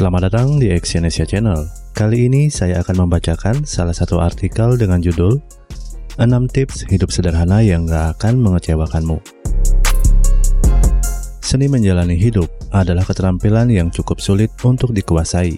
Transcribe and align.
Selamat 0.00 0.32
datang 0.32 0.56
di 0.56 0.72
Exyonesia 0.72 1.28
Channel. 1.28 1.60
Kali 1.92 2.24
ini 2.24 2.48
saya 2.48 2.80
akan 2.80 3.04
membacakan 3.04 3.68
salah 3.68 3.92
satu 3.92 4.16
artikel 4.16 4.80
dengan 4.80 4.96
judul 4.96 5.36
6 6.16 6.24
tips 6.56 6.88
hidup 6.88 7.12
sederhana 7.12 7.60
yang 7.60 7.84
gak 7.84 8.16
akan 8.16 8.40
mengecewakanmu. 8.40 9.20
Seni 11.44 11.68
menjalani 11.68 12.16
hidup 12.16 12.48
adalah 12.72 13.04
keterampilan 13.04 13.68
yang 13.68 13.92
cukup 13.92 14.24
sulit 14.24 14.48
untuk 14.64 14.96
dikuasai. 14.96 15.52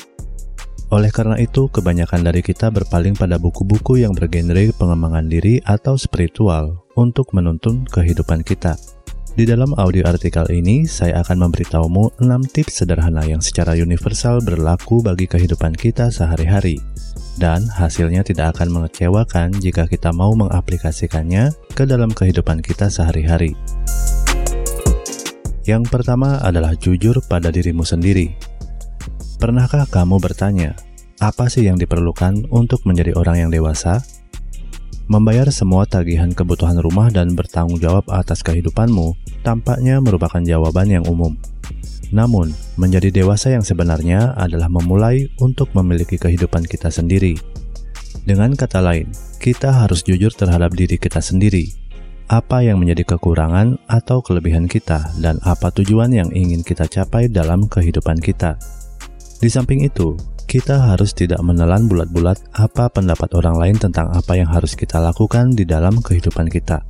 Oleh 0.91 1.15
karena 1.15 1.39
itu, 1.39 1.71
kebanyakan 1.71 2.27
dari 2.27 2.43
kita 2.43 2.75
berpaling 2.75 3.15
pada 3.15 3.39
buku-buku 3.39 4.03
yang 4.03 4.11
bergenre 4.11 4.75
pengembangan 4.75 5.31
diri 5.31 5.63
atau 5.63 5.95
spiritual 5.95 6.83
untuk 6.99 7.31
menuntun 7.31 7.87
kehidupan 7.87 8.43
kita. 8.43 8.75
Di 9.33 9.49
dalam 9.49 9.73
audio 9.81 10.05
artikel 10.05 10.45
ini, 10.53 10.85
saya 10.85 11.25
akan 11.25 11.49
memberitahumu 11.49 12.21
6 12.21 12.53
tips 12.53 12.85
sederhana 12.85 13.25
yang 13.25 13.41
secara 13.41 13.73
universal 13.73 14.45
berlaku 14.45 15.01
bagi 15.01 15.25
kehidupan 15.25 15.73
kita 15.73 16.13
sehari-hari. 16.13 16.77
Dan 17.41 17.65
hasilnya 17.65 18.29
tidak 18.29 18.61
akan 18.61 18.69
mengecewakan 18.69 19.57
jika 19.57 19.89
kita 19.89 20.13
mau 20.13 20.37
mengaplikasikannya 20.37 21.49
ke 21.73 21.89
dalam 21.89 22.13
kehidupan 22.13 22.61
kita 22.61 22.93
sehari-hari. 22.93 23.57
Yang 25.65 25.89
pertama 25.89 26.37
adalah 26.45 26.77
jujur 26.77 27.17
pada 27.25 27.49
dirimu 27.49 27.89
sendiri. 27.89 28.37
Pernahkah 29.41 29.89
kamu 29.89 30.21
bertanya, 30.21 30.77
apa 31.25 31.49
sih 31.49 31.65
yang 31.65 31.81
diperlukan 31.81 32.53
untuk 32.53 32.85
menjadi 32.85 33.17
orang 33.17 33.49
yang 33.49 33.51
dewasa? 33.51 34.05
Membayar 35.11 35.51
semua 35.51 35.83
tagihan 35.83 36.31
kebutuhan 36.31 36.79
rumah 36.79 37.11
dan 37.11 37.35
bertanggung 37.35 37.83
jawab 37.83 38.07
atas 38.07 38.47
kehidupanmu 38.47 39.19
tampaknya 39.43 39.99
merupakan 39.99 40.39
jawaban 40.39 40.87
yang 40.87 41.05
umum. 41.11 41.35
Namun, 42.13 42.53
menjadi 42.77 43.09
dewasa 43.11 43.51
yang 43.51 43.65
sebenarnya 43.65 44.37
adalah 44.37 44.69
memulai 44.69 45.33
untuk 45.41 45.73
memiliki 45.73 46.21
kehidupan 46.21 46.69
kita 46.69 46.93
sendiri. 46.93 47.35
Dengan 48.23 48.55
kata 48.55 48.79
lain, 48.85 49.11
kita 49.43 49.75
harus 49.75 50.05
jujur 50.07 50.31
terhadap 50.31 50.77
diri 50.77 51.01
kita 51.01 51.19
sendiri. 51.19 51.73
Apa 52.31 52.63
yang 52.63 52.79
menjadi 52.79 53.17
kekurangan 53.17 53.83
atau 53.91 54.23
kelebihan 54.23 54.71
kita, 54.71 55.11
dan 55.19 55.43
apa 55.43 55.75
tujuan 55.75 56.15
yang 56.15 56.31
ingin 56.31 56.63
kita 56.63 56.87
capai 56.87 57.27
dalam 57.27 57.67
kehidupan 57.67 58.23
kita. 58.23 58.61
Di 59.43 59.51
samping 59.51 59.83
itu, 59.83 60.15
kita 60.47 60.79
harus 60.93 61.15
tidak 61.17 61.43
menelan 61.43 61.91
bulat-bulat 61.91 62.39
apa 62.57 62.91
pendapat 62.91 63.33
orang 63.39 63.57
lain 63.59 63.77
tentang 63.79 64.11
apa 64.13 64.39
yang 64.39 64.49
harus 64.51 64.77
kita 64.79 65.01
lakukan 65.01 65.55
di 65.55 65.63
dalam 65.65 65.99
kehidupan 65.99 66.51
kita. 66.51 66.83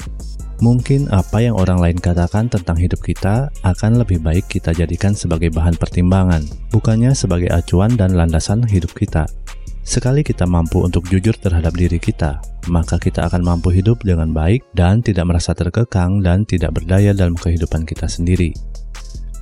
Mungkin 0.62 1.10
apa 1.10 1.42
yang 1.42 1.58
orang 1.58 1.82
lain 1.82 1.98
katakan 1.98 2.46
tentang 2.46 2.78
hidup 2.78 3.02
kita 3.02 3.50
akan 3.66 3.98
lebih 3.98 4.22
baik 4.22 4.46
kita 4.46 4.70
jadikan 4.70 5.10
sebagai 5.10 5.50
bahan 5.50 5.74
pertimbangan, 5.74 6.46
bukannya 6.70 7.18
sebagai 7.18 7.50
acuan 7.50 7.98
dan 7.98 8.14
landasan 8.14 8.62
hidup 8.62 8.94
kita. 8.94 9.26
Sekali 9.82 10.22
kita 10.22 10.46
mampu 10.46 10.78
untuk 10.78 11.10
jujur 11.10 11.34
terhadap 11.34 11.74
diri 11.74 11.98
kita, 11.98 12.38
maka 12.70 12.94
kita 13.02 13.26
akan 13.26 13.42
mampu 13.42 13.74
hidup 13.74 14.06
dengan 14.06 14.30
baik 14.30 14.62
dan 14.78 15.02
tidak 15.02 15.26
merasa 15.26 15.50
terkekang 15.50 16.22
dan 16.22 16.46
tidak 16.46 16.78
berdaya 16.78 17.10
dalam 17.10 17.34
kehidupan 17.34 17.82
kita 17.82 18.06
sendiri. 18.06 18.54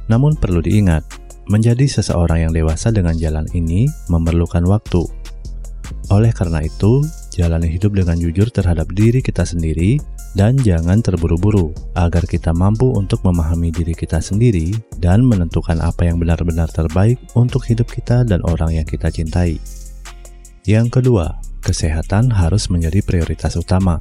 Namun 0.08 0.40
perlu 0.40 0.64
diingat, 0.64 1.04
Menjadi 1.48 1.88
seseorang 1.88 2.50
yang 2.50 2.52
dewasa 2.52 2.92
dengan 2.92 3.16
jalan 3.16 3.48
ini 3.56 3.88
memerlukan 4.12 4.66
waktu. 4.68 5.02
Oleh 6.10 6.34
karena 6.34 6.60
itu, 6.66 7.06
jalani 7.30 7.70
hidup 7.70 7.94
dengan 7.94 8.18
jujur 8.18 8.50
terhadap 8.50 8.90
diri 8.90 9.22
kita 9.22 9.46
sendiri 9.46 10.02
dan 10.34 10.58
jangan 10.58 10.98
terburu-buru 11.02 11.70
agar 11.94 12.26
kita 12.26 12.50
mampu 12.50 12.90
untuk 12.94 13.22
memahami 13.22 13.70
diri 13.70 13.94
kita 13.94 14.18
sendiri 14.18 14.74
dan 14.98 15.22
menentukan 15.22 15.78
apa 15.78 16.06
yang 16.10 16.18
benar-benar 16.18 16.66
terbaik 16.70 17.18
untuk 17.38 17.62
hidup 17.66 17.86
kita 17.86 18.26
dan 18.26 18.42
orang 18.46 18.74
yang 18.82 18.86
kita 18.86 19.10
cintai. 19.10 19.58
Yang 20.66 21.00
kedua, 21.00 21.38
kesehatan 21.62 22.30
harus 22.34 22.68
menjadi 22.68 23.02
prioritas 23.06 23.54
utama. 23.54 23.98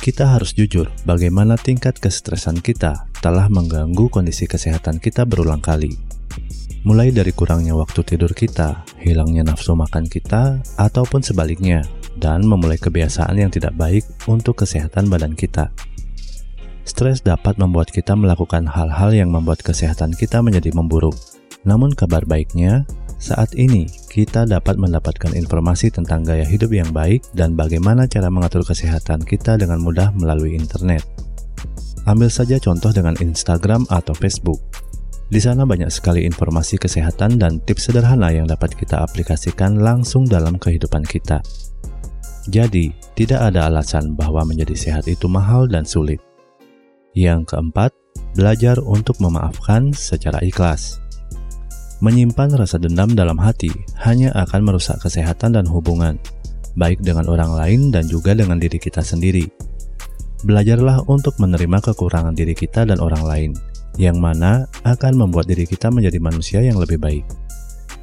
Kita 0.00 0.34
harus 0.34 0.56
jujur 0.56 0.90
bagaimana 1.06 1.60
tingkat 1.60 2.00
kestresan 2.00 2.58
kita 2.58 3.06
telah 3.20 3.46
mengganggu 3.52 4.08
kondisi 4.08 4.48
kesehatan 4.48 4.96
kita 4.96 5.28
berulang 5.28 5.60
kali 5.60 6.09
mulai 6.82 7.12
dari 7.12 7.32
kurangnya 7.36 7.76
waktu 7.76 8.00
tidur 8.04 8.32
kita, 8.32 8.88
hilangnya 9.00 9.44
nafsu 9.44 9.76
makan 9.76 10.08
kita, 10.08 10.64
ataupun 10.80 11.20
sebaliknya, 11.20 11.84
dan 12.16 12.44
memulai 12.44 12.80
kebiasaan 12.80 13.36
yang 13.36 13.52
tidak 13.52 13.76
baik 13.76 14.04
untuk 14.24 14.64
kesehatan 14.64 15.12
badan 15.12 15.36
kita. 15.36 15.68
Stres 16.88 17.20
dapat 17.20 17.60
membuat 17.60 17.92
kita 17.92 18.16
melakukan 18.16 18.64
hal-hal 18.66 19.12
yang 19.12 19.30
membuat 19.30 19.60
kesehatan 19.60 20.16
kita 20.16 20.40
menjadi 20.40 20.72
memburuk. 20.72 21.14
Namun 21.62 21.92
kabar 21.92 22.24
baiknya, 22.24 22.88
saat 23.20 23.52
ini 23.52 23.84
kita 24.08 24.48
dapat 24.48 24.80
mendapatkan 24.80 25.36
informasi 25.36 25.92
tentang 25.92 26.24
gaya 26.24 26.42
hidup 26.42 26.72
yang 26.72 26.88
baik 26.88 27.20
dan 27.36 27.52
bagaimana 27.52 28.08
cara 28.08 28.32
mengatur 28.32 28.64
kesehatan 28.64 29.20
kita 29.28 29.60
dengan 29.60 29.76
mudah 29.84 30.08
melalui 30.16 30.56
internet. 30.56 31.04
Ambil 32.08 32.32
saja 32.32 32.56
contoh 32.56 32.96
dengan 32.96 33.12
Instagram 33.20 33.84
atau 33.92 34.16
Facebook. 34.16 34.58
Di 35.30 35.38
sana 35.38 35.62
banyak 35.62 35.86
sekali 35.94 36.26
informasi 36.26 36.74
kesehatan 36.74 37.38
dan 37.38 37.62
tips 37.62 37.86
sederhana 37.86 38.34
yang 38.34 38.50
dapat 38.50 38.74
kita 38.74 38.98
aplikasikan 38.98 39.78
langsung 39.78 40.26
dalam 40.26 40.58
kehidupan 40.58 41.06
kita. 41.06 41.38
Jadi, 42.50 42.90
tidak 43.14 43.54
ada 43.54 43.70
alasan 43.70 44.18
bahwa 44.18 44.42
menjadi 44.42 44.74
sehat 44.74 45.06
itu 45.06 45.30
mahal 45.30 45.70
dan 45.70 45.86
sulit. 45.86 46.18
Yang 47.14 47.54
keempat, 47.54 47.94
belajar 48.34 48.82
untuk 48.82 49.22
memaafkan 49.22 49.94
secara 49.94 50.42
ikhlas. 50.42 50.98
Menyimpan 52.02 52.58
rasa 52.58 52.82
dendam 52.82 53.14
dalam 53.14 53.38
hati 53.38 53.70
hanya 54.02 54.34
akan 54.34 54.66
merusak 54.66 54.98
kesehatan 54.98 55.54
dan 55.54 55.62
hubungan, 55.70 56.18
baik 56.74 57.06
dengan 57.06 57.30
orang 57.30 57.54
lain 57.54 57.80
dan 57.94 58.02
juga 58.10 58.34
dengan 58.34 58.58
diri 58.58 58.82
kita 58.82 59.06
sendiri. 59.06 59.69
Belajarlah 60.40 61.04
untuk 61.04 61.36
menerima 61.36 61.84
kekurangan 61.84 62.32
diri 62.32 62.56
kita 62.56 62.88
dan 62.88 62.96
orang 63.04 63.24
lain, 63.28 63.50
yang 64.00 64.16
mana 64.16 64.64
akan 64.88 65.20
membuat 65.20 65.44
diri 65.44 65.68
kita 65.68 65.92
menjadi 65.92 66.16
manusia 66.16 66.64
yang 66.64 66.80
lebih 66.80 66.96
baik. 66.96 67.28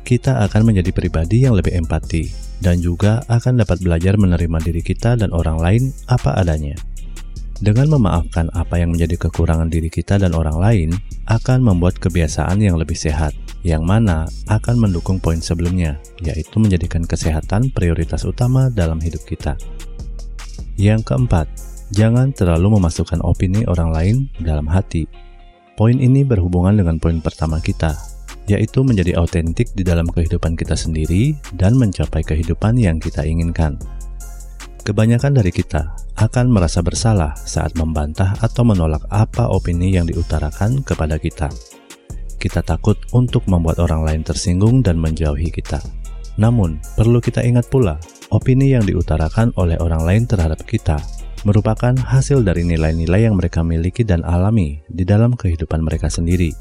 Kita 0.06 0.46
akan 0.46 0.70
menjadi 0.70 0.94
pribadi 0.94 1.44
yang 1.44 1.58
lebih 1.58 1.74
empati, 1.74 2.30
dan 2.62 2.78
juga 2.78 3.25
akan 3.25 3.66
dapat 3.66 3.81
belajar 3.81 4.16
menerima 4.22 4.58
diri 4.62 4.81
kita 4.86 5.18
dan 5.18 5.34
orang 5.34 5.58
lain 5.58 5.84
apa 6.08 6.38
adanya. 6.38 6.78
Dengan 7.58 7.90
memaafkan 7.98 8.54
apa 8.54 8.78
yang 8.78 8.94
menjadi 8.94 9.18
kekurangan 9.18 9.74
diri 9.74 9.90
kita 9.90 10.22
dan 10.22 10.38
orang 10.38 10.62
lain, 10.62 10.90
akan 11.25 11.66
membuat 11.66 11.98
kebiasaan 11.98 12.62
yang 12.62 12.78
lebih 12.78 12.94
sehat, 12.94 13.34
yang 13.66 13.81
mana 13.81 14.30
akan 14.46 14.78
mendukung 14.78 15.18
poin 15.18 15.42
sebelumnya, 15.42 15.98
yaitu 16.22 16.62
menjadikan 16.62 17.02
kesehatan 17.02 17.74
prioritas 17.74 18.30
utama 18.30 18.69
dalam 18.69 19.02
hidup 19.02 19.25
kita. 19.25 19.58
Yang 20.78 21.09
keempat, 21.09 21.50
jangan 21.94 22.31
terlalu 22.36 22.80
memasukkan 22.80 23.22
opini 23.24 23.64
orang 23.68 23.90
lain 23.92 24.16
dalam 24.40 24.68
hati 24.68 25.28
Poin 25.78 25.94
ini 25.94 26.25
berhubungan 26.25 26.74
dengan 26.74 26.98
poin 26.98 27.22
pertama 27.22 27.62
kita, 27.62 27.94
yaitu 28.50 28.81
menjadi 28.81 29.14
autentik 29.22 29.78
di 29.78 29.86
dalam 29.86 30.09
kehidupan 30.09 30.58
kita 30.58 30.74
sendiri 30.74 31.38
dan 31.53 31.78
mencapai 31.78 32.25
kehidupan 32.25 32.81
yang 32.81 32.98
kita 32.98 33.22
inginkan. 33.22 33.78
Kebanyakan 34.81 35.38
dari 35.38 35.53
kita 35.53 35.94
akan 36.18 36.50
merasa 36.50 36.81
bersalah 36.81 37.38
saat 37.38 37.78
membantah 37.78 38.34
atau 38.42 38.66
menolak 38.66 39.06
apa 39.14 39.54
opini 39.54 39.94
yang 39.94 40.09
diutarakan 40.09 40.81
kepada 40.81 41.22
kita. 41.22 41.54
Kita 42.42 42.66
takut 42.66 42.98
untuk 43.14 43.46
membuat 43.46 43.78
orang 43.78 44.02
lain 44.02 44.22
tersinggung 44.25 44.81
dan 44.81 44.98
menjauhi 44.98 45.54
kita. 45.54 45.78
Namun, 46.42 46.81
perlu 46.98 47.22
kita 47.22 47.46
ingat 47.46 47.69
pula, 47.69 48.02
opini 48.34 48.74
yang 48.74 48.81
diutarakan 48.81 49.54
oleh 49.62 49.78
orang 49.78 50.02
lain 50.02 50.24
terhadap 50.25 50.66
kita 50.66 50.98
merupakan 51.47 51.96
hasil 51.96 52.44
dari 52.44 52.68
nilai-nilai 52.68 53.31
yang 53.31 53.40
mereka 53.40 53.63
miliki 53.63 54.03
dan 54.03 54.28
alami 54.28 54.84
di 54.91 55.08
dalam 55.08 55.31
kehidupan 55.31 55.80
mereka 55.80 56.12
sendiri. 56.12 56.51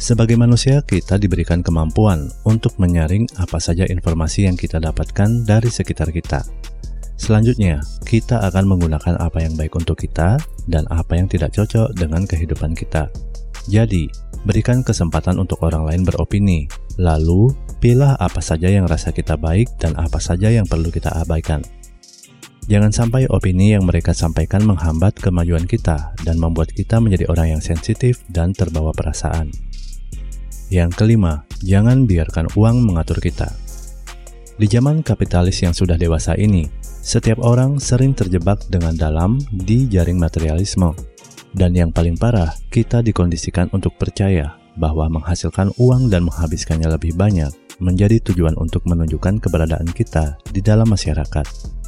Sebagai 0.00 0.34
manusia, 0.34 0.82
kita 0.82 1.20
diberikan 1.20 1.62
kemampuan 1.62 2.26
untuk 2.42 2.74
menyaring 2.82 3.30
apa 3.38 3.62
saja 3.62 3.86
informasi 3.86 4.50
yang 4.50 4.58
kita 4.58 4.82
dapatkan 4.82 5.46
dari 5.46 5.70
sekitar 5.70 6.10
kita. 6.10 6.42
Selanjutnya, 7.20 7.84
kita 8.08 8.42
akan 8.48 8.64
menggunakan 8.64 9.20
apa 9.20 9.44
yang 9.44 9.54
baik 9.54 9.76
untuk 9.76 10.00
kita 10.00 10.40
dan 10.66 10.88
apa 10.88 11.20
yang 11.20 11.28
tidak 11.28 11.52
cocok 11.52 11.92
dengan 11.94 12.24
kehidupan 12.24 12.72
kita. 12.72 13.12
Jadi, 13.68 14.08
berikan 14.48 14.80
kesempatan 14.80 15.36
untuk 15.36 15.60
orang 15.60 15.84
lain 15.84 16.02
beropini, 16.02 16.64
lalu 16.96 17.52
pilih 17.76 18.16
apa 18.16 18.40
saja 18.40 18.72
yang 18.72 18.88
rasa 18.88 19.12
kita 19.12 19.36
baik 19.36 19.68
dan 19.76 19.92
apa 20.00 20.16
saja 20.16 20.48
yang 20.48 20.64
perlu 20.64 20.88
kita 20.88 21.12
abaikan. 21.12 21.60
Jangan 22.70 22.94
sampai 22.94 23.26
opini 23.26 23.74
yang 23.74 23.82
mereka 23.82 24.14
sampaikan 24.14 24.62
menghambat 24.62 25.18
kemajuan 25.18 25.66
kita 25.66 26.14
dan 26.22 26.38
membuat 26.38 26.70
kita 26.70 27.02
menjadi 27.02 27.26
orang 27.26 27.58
yang 27.58 27.62
sensitif 27.62 28.22
dan 28.30 28.54
terbawa 28.54 28.94
perasaan. 28.94 29.50
Yang 30.70 30.94
kelima, 30.94 31.42
jangan 31.66 32.06
biarkan 32.06 32.46
uang 32.54 32.86
mengatur 32.86 33.18
kita. 33.18 33.50
Di 34.54 34.70
zaman 34.70 35.02
kapitalis 35.02 35.58
yang 35.66 35.74
sudah 35.74 35.98
dewasa 35.98 36.38
ini, 36.38 36.70
setiap 37.02 37.42
orang 37.42 37.82
sering 37.82 38.14
terjebak 38.14 38.62
dengan 38.70 38.94
dalam 38.94 39.42
di 39.50 39.90
jaring 39.90 40.22
materialisme. 40.22 40.94
Dan 41.50 41.74
yang 41.74 41.90
paling 41.90 42.14
parah, 42.14 42.54
kita 42.70 43.02
dikondisikan 43.02 43.66
untuk 43.74 43.98
percaya 43.98 44.54
bahwa 44.78 45.10
menghasilkan 45.10 45.74
uang 45.74 46.06
dan 46.06 46.22
menghabiskannya 46.22 46.86
lebih 46.86 47.18
banyak 47.18 47.50
menjadi 47.82 48.22
tujuan 48.30 48.54
untuk 48.62 48.86
menunjukkan 48.86 49.42
keberadaan 49.42 49.90
kita 49.90 50.38
di 50.54 50.62
dalam 50.62 50.86
masyarakat. 50.86 51.79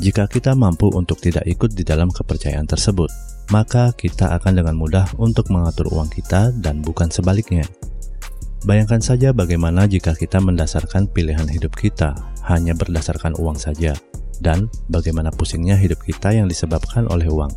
Jika 0.00 0.24
kita 0.24 0.56
mampu 0.56 0.88
untuk 0.96 1.20
tidak 1.20 1.44
ikut 1.44 1.76
di 1.76 1.84
dalam 1.84 2.08
kepercayaan 2.08 2.64
tersebut, 2.64 3.12
maka 3.52 3.92
kita 3.92 4.32
akan 4.32 4.64
dengan 4.64 4.72
mudah 4.80 5.04
untuk 5.20 5.52
mengatur 5.52 5.92
uang 5.92 6.08
kita 6.08 6.56
dan 6.56 6.80
bukan 6.80 7.12
sebaliknya. 7.12 7.68
Bayangkan 8.64 9.04
saja 9.04 9.36
bagaimana 9.36 9.84
jika 9.84 10.16
kita 10.16 10.40
mendasarkan 10.40 11.04
pilihan 11.12 11.44
hidup 11.52 11.76
kita 11.76 12.16
hanya 12.48 12.72
berdasarkan 12.72 13.36
uang 13.36 13.60
saja, 13.60 13.92
dan 14.40 14.72
bagaimana 14.88 15.28
pusingnya 15.28 15.76
hidup 15.76 16.00
kita 16.00 16.32
yang 16.32 16.48
disebabkan 16.48 17.04
oleh 17.12 17.28
uang. 17.28 17.52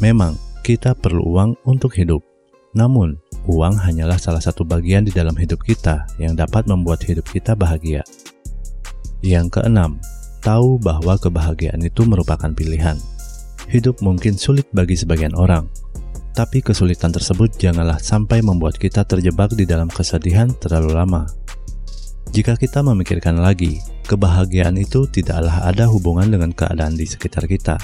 Memang, 0.00 0.40
kita 0.64 0.96
perlu 0.96 1.20
uang 1.36 1.68
untuk 1.68 1.92
hidup. 2.00 2.24
Namun, 2.72 3.20
uang 3.44 3.76
hanyalah 3.76 4.16
salah 4.16 4.40
satu 4.40 4.64
bagian 4.64 5.04
di 5.04 5.12
dalam 5.12 5.36
hidup 5.36 5.60
kita 5.60 6.08
yang 6.16 6.32
dapat 6.32 6.64
membuat 6.64 7.04
hidup 7.04 7.28
kita 7.28 7.52
bahagia. 7.52 8.00
Yang 9.20 9.60
keenam, 9.60 10.00
tahu 10.48 10.80
bahwa 10.80 11.20
kebahagiaan 11.20 11.84
itu 11.84 12.08
merupakan 12.08 12.48
pilihan. 12.56 12.96
Hidup 13.68 14.00
mungkin 14.00 14.40
sulit 14.40 14.64
bagi 14.72 14.96
sebagian 14.96 15.36
orang, 15.36 15.68
tapi 16.32 16.64
kesulitan 16.64 17.12
tersebut 17.12 17.52
janganlah 17.60 18.00
sampai 18.00 18.40
membuat 18.40 18.80
kita 18.80 19.04
terjebak 19.04 19.52
di 19.52 19.68
dalam 19.68 19.92
kesedihan 19.92 20.48
terlalu 20.56 20.96
lama. 20.96 21.28
Jika 22.32 22.56
kita 22.56 22.80
memikirkan 22.80 23.36
lagi, 23.44 23.84
kebahagiaan 24.08 24.80
itu 24.80 25.04
tidaklah 25.04 25.68
ada 25.68 25.84
hubungan 25.84 26.32
dengan 26.32 26.56
keadaan 26.56 26.96
di 26.96 27.04
sekitar 27.04 27.44
kita. 27.44 27.76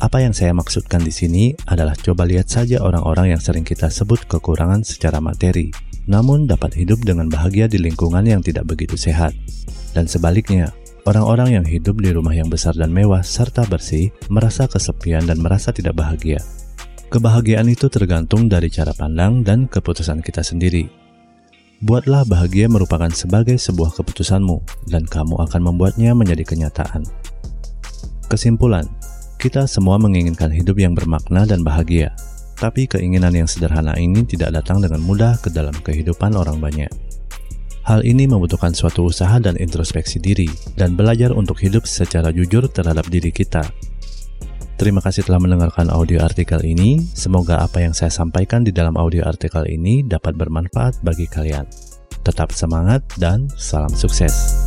Apa 0.00 0.24
yang 0.24 0.34
saya 0.34 0.50
maksudkan 0.50 1.04
di 1.04 1.14
sini 1.14 1.54
adalah 1.70 1.94
coba 1.94 2.26
lihat 2.26 2.50
saja 2.50 2.82
orang-orang 2.82 3.36
yang 3.36 3.42
sering 3.42 3.62
kita 3.62 3.86
sebut 3.86 4.26
kekurangan 4.26 4.82
secara 4.82 5.22
materi, 5.22 5.70
namun 6.10 6.48
dapat 6.48 6.74
hidup 6.74 7.04
dengan 7.06 7.30
bahagia 7.30 7.70
di 7.70 7.78
lingkungan 7.78 8.24
yang 8.26 8.40
tidak 8.42 8.66
begitu 8.66 8.96
sehat. 8.96 9.36
Dan 9.92 10.08
sebaliknya, 10.08 10.72
Orang-orang 11.08 11.56
yang 11.56 11.66
hidup 11.66 11.96
di 12.04 12.12
rumah 12.12 12.36
yang 12.36 12.52
besar 12.52 12.76
dan 12.76 12.92
mewah 12.92 13.24
serta 13.24 13.64
bersih 13.64 14.12
merasa 14.28 14.68
kesepian 14.68 15.24
dan 15.24 15.40
merasa 15.40 15.72
tidak 15.72 15.96
bahagia. 15.96 16.44
Kebahagiaan 17.08 17.66
itu 17.72 17.88
tergantung 17.88 18.46
dari 18.46 18.68
cara 18.68 18.92
pandang 18.92 19.40
dan 19.40 19.64
keputusan 19.66 20.20
kita 20.20 20.44
sendiri. 20.44 20.86
Buatlah 21.80 22.28
bahagia 22.28 22.68
merupakan 22.68 23.08
sebagai 23.08 23.56
sebuah 23.56 23.96
keputusanmu, 23.96 24.86
dan 24.92 25.08
kamu 25.08 25.40
akan 25.48 25.60
membuatnya 25.64 26.12
menjadi 26.12 26.44
kenyataan. 26.44 27.08
Kesimpulan, 28.28 28.84
kita 29.40 29.64
semua 29.64 29.96
menginginkan 29.96 30.52
hidup 30.52 30.76
yang 30.76 30.92
bermakna 30.92 31.48
dan 31.48 31.64
bahagia, 31.64 32.12
tapi 32.60 32.84
keinginan 32.84 33.32
yang 33.32 33.48
sederhana 33.48 33.96
ini 33.96 34.20
tidak 34.28 34.52
datang 34.52 34.84
dengan 34.84 35.00
mudah 35.00 35.40
ke 35.40 35.48
dalam 35.48 35.72
kehidupan 35.72 36.36
orang 36.36 36.60
banyak. 36.60 37.09
Hal 37.90 38.06
ini 38.06 38.22
membutuhkan 38.30 38.70
suatu 38.70 39.10
usaha 39.10 39.34
dan 39.42 39.58
introspeksi 39.58 40.22
diri, 40.22 40.46
dan 40.78 40.94
belajar 40.94 41.34
untuk 41.34 41.58
hidup 41.58 41.90
secara 41.90 42.30
jujur 42.30 42.70
terhadap 42.70 43.02
diri 43.10 43.34
kita. 43.34 43.66
Terima 44.78 45.02
kasih 45.02 45.26
telah 45.26 45.42
mendengarkan 45.42 45.90
audio 45.90 46.22
artikel 46.22 46.62
ini. 46.62 47.02
Semoga 47.18 47.58
apa 47.58 47.82
yang 47.82 47.90
saya 47.90 48.14
sampaikan 48.14 48.62
di 48.62 48.70
dalam 48.70 48.94
audio 48.94 49.26
artikel 49.26 49.66
ini 49.66 50.06
dapat 50.06 50.38
bermanfaat 50.38 51.02
bagi 51.02 51.26
kalian. 51.26 51.66
Tetap 52.22 52.54
semangat 52.54 53.02
dan 53.18 53.50
salam 53.58 53.90
sukses. 53.90 54.59